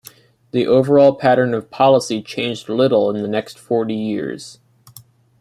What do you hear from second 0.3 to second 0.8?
The